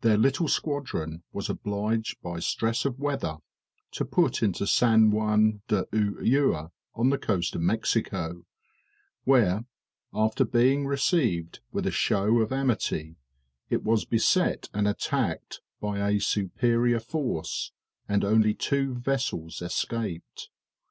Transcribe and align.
Their 0.00 0.16
little 0.16 0.48
squadron 0.48 1.22
was 1.34 1.50
obliged 1.50 2.22
by 2.22 2.38
stress 2.38 2.86
of 2.86 2.98
weather 2.98 3.36
to 3.90 4.06
put 4.06 4.42
into 4.42 4.66
St. 4.66 5.10
Juan 5.12 5.60
de 5.68 5.84
Ulloa, 5.92 6.70
on 6.94 7.10
the 7.10 7.18
coast 7.18 7.54
of 7.54 7.60
Mexico; 7.60 8.46
where, 9.24 9.66
after 10.14 10.46
being 10.46 10.86
received 10.86 11.60
with 11.72 11.86
a 11.86 11.90
show 11.90 12.38
of 12.38 12.54
amity, 12.54 13.16
it 13.68 13.82
was 13.84 14.06
beset 14.06 14.70
and 14.72 14.88
attacked 14.88 15.60
by 15.78 15.98
a 15.98 16.20
superior 16.20 16.98
force, 16.98 17.72
and 18.08 18.24
only 18.24 18.54
two 18.54 18.94
vessels 18.94 19.60
escaped. 19.60 20.48